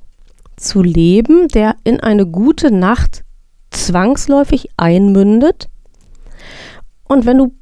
zu 0.56 0.82
leben, 0.82 1.48
der 1.48 1.76
in 1.84 2.00
eine 2.00 2.26
gute 2.26 2.70
Nacht 2.70 3.24
zwangsläufig 3.70 4.68
einmündet. 4.76 5.68
Und 7.04 7.26
wenn 7.26 7.38
du 7.38 7.54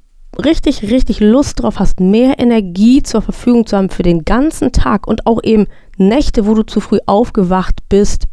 richtig, 0.42 0.82
richtig 0.82 1.20
Lust 1.20 1.62
drauf 1.62 1.78
hast, 1.78 2.00
mehr 2.00 2.38
Energie 2.38 3.02
zur 3.02 3.22
Verfügung 3.22 3.66
zu 3.66 3.76
haben 3.76 3.90
für 3.90 4.02
den 4.02 4.24
ganzen 4.24 4.72
Tag 4.72 5.06
und 5.06 5.26
auch 5.26 5.42
eben 5.42 5.66
Nächte, 5.96 6.46
wo 6.46 6.54
du 6.54 6.62
zu 6.62 6.80
früh 6.80 6.98
aufgewacht 7.06 7.80
bist, 7.88 8.24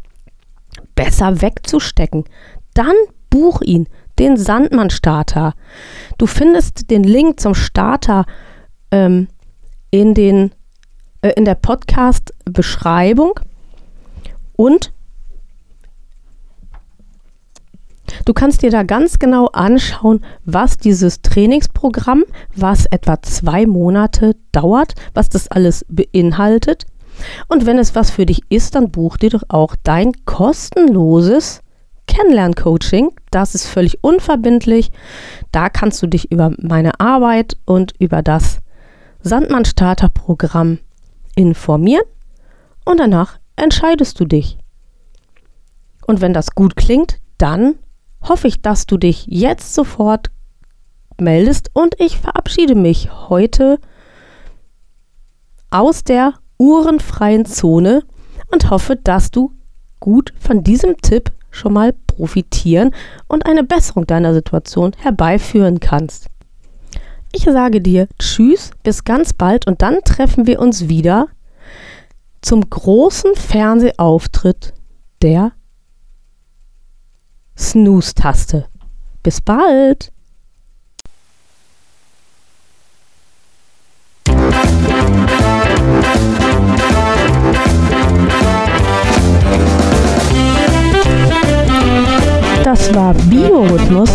besser 0.94 1.42
wegzustecken, 1.42 2.24
dann 2.74 2.94
buch 3.30 3.60
ihn, 3.62 3.88
den 4.18 4.36
Sandmann-Starter. 4.36 5.54
Du 6.18 6.26
findest 6.26 6.90
den 6.90 7.04
Link 7.04 7.40
zum 7.40 7.54
Starter 7.54 8.24
ähm, 8.90 9.28
in, 9.90 10.14
den, 10.14 10.52
äh, 11.22 11.32
in 11.36 11.44
der 11.44 11.54
Podcast-Beschreibung 11.54 13.38
und 14.56 14.92
Du 18.24 18.32
kannst 18.32 18.62
dir 18.62 18.70
da 18.70 18.82
ganz 18.82 19.18
genau 19.18 19.46
anschauen, 19.46 20.24
was 20.44 20.78
dieses 20.78 21.22
Trainingsprogramm, 21.22 22.24
was 22.54 22.86
etwa 22.86 23.20
zwei 23.22 23.66
Monate 23.66 24.36
dauert, 24.52 24.94
was 25.14 25.28
das 25.28 25.48
alles 25.48 25.84
beinhaltet. 25.88 26.86
Und 27.48 27.66
wenn 27.66 27.78
es 27.78 27.94
was 27.94 28.10
für 28.10 28.26
dich 28.26 28.42
ist, 28.48 28.74
dann 28.74 28.90
buch 28.90 29.16
dir 29.16 29.30
doch 29.30 29.44
auch 29.48 29.74
dein 29.82 30.12
kostenloses 30.24 31.62
Kennenlern-Coaching. 32.06 33.10
Das 33.30 33.54
ist 33.54 33.66
völlig 33.66 34.02
unverbindlich. 34.02 34.90
Da 35.52 35.68
kannst 35.68 36.02
du 36.02 36.06
dich 36.06 36.30
über 36.30 36.52
meine 36.58 37.00
Arbeit 37.00 37.56
und 37.64 37.92
über 37.98 38.22
das 38.22 38.58
Sandmann-Starter-Programm 39.20 40.78
informieren 41.34 42.04
und 42.84 42.98
danach 42.98 43.38
entscheidest 43.56 44.20
du 44.20 44.24
dich. 44.24 44.58
Und 46.06 46.20
wenn 46.20 46.32
das 46.32 46.52
gut 46.54 46.76
klingt, 46.76 47.18
dann 47.38 47.76
hoffe 48.22 48.48
ich, 48.48 48.62
dass 48.62 48.86
du 48.86 48.96
dich 48.96 49.26
jetzt 49.28 49.74
sofort 49.74 50.30
meldest 51.18 51.70
und 51.72 52.00
ich 52.00 52.18
verabschiede 52.18 52.74
mich 52.74 53.10
heute 53.28 53.78
aus 55.70 56.04
der 56.04 56.34
uhrenfreien 56.58 57.44
Zone 57.44 58.04
und 58.52 58.70
hoffe, 58.70 58.96
dass 58.96 59.30
du 59.30 59.52
gut 60.00 60.32
von 60.38 60.62
diesem 60.62 60.96
Tipp 60.98 61.32
schon 61.56 61.72
mal 61.72 61.92
profitieren 62.06 62.92
und 63.28 63.46
eine 63.46 63.64
Besserung 63.64 64.06
deiner 64.06 64.34
Situation 64.34 64.92
herbeiführen 64.98 65.80
kannst. 65.80 66.26
Ich 67.32 67.44
sage 67.44 67.80
dir 67.80 68.08
Tschüss, 68.18 68.70
bis 68.82 69.04
ganz 69.04 69.32
bald 69.32 69.66
und 69.66 69.82
dann 69.82 70.00
treffen 70.04 70.46
wir 70.46 70.60
uns 70.60 70.88
wieder 70.88 71.28
zum 72.40 72.68
großen 72.68 73.34
Fernsehauftritt 73.34 74.72
der 75.22 75.52
Snooze-Taste. 77.58 78.66
Bis 79.22 79.40
bald! 79.40 80.12
Biorhythmus, 93.86 94.10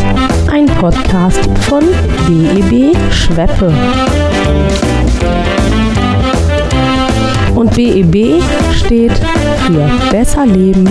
ein 0.52 0.66
Podcast 0.66 1.40
von 1.62 1.84
BEB 2.28 2.94
Schweppe. 3.12 3.74
Und 7.56 7.74
BEB 7.74 8.42
steht 8.74 9.14
für 9.66 9.90
Besser 10.12 10.46
Leben 10.46 10.90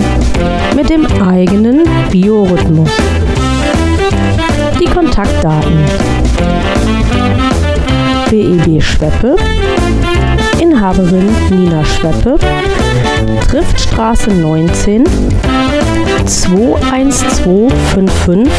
mit 0.75 0.89
dem 0.89 1.05
eigenen 1.21 1.83
Biorhythmus. 2.09 2.89
Die 4.79 4.85
Kontaktdaten. 4.85 5.77
BEB 8.31 8.81
Schweppe, 8.81 9.35
Inhaberin 10.59 11.29
Nina 11.51 11.85
Schweppe, 11.85 12.39
Triftstraße 13.47 14.31
19, 14.31 15.03
21255, 16.25 18.49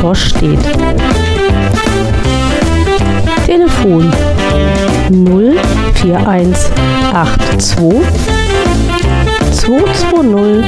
Torstedt. 0.00 0.58
Telefon 3.46 4.12
04182 5.08 8.02
220 9.52 10.64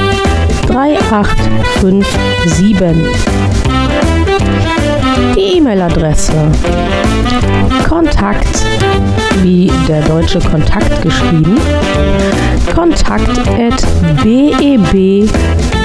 3857. 0.67 2.95
Die 5.35 5.57
E-Mail-Adresse 5.57 6.33
Kontakt 7.87 8.65
wie 9.43 9.71
der 9.87 10.01
deutsche 10.01 10.39
Kontakt 10.39 11.01
geschrieben. 11.01 11.57
Kontakt 12.73 13.29